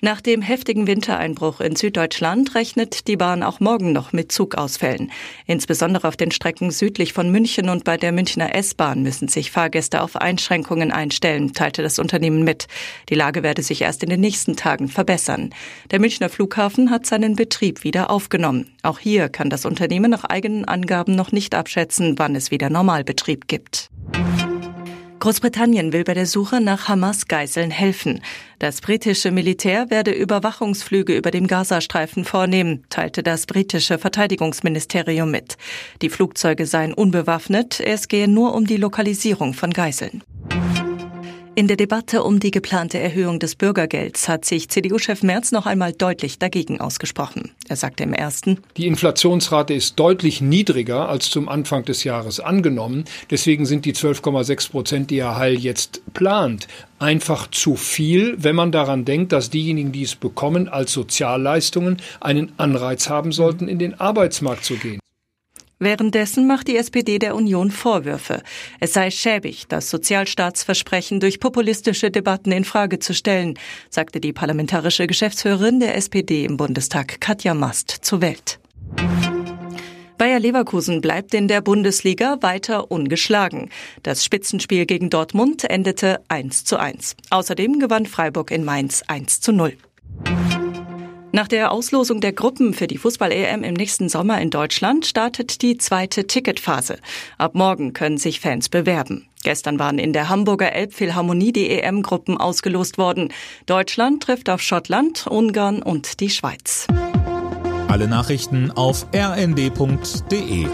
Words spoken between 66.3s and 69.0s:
macht die SPD der Union Vorwürfe. Es